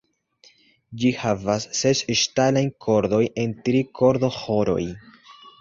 [1.01, 4.83] Ĝi havas ses ŝtalajn kordojn en tri kordoĥoroj.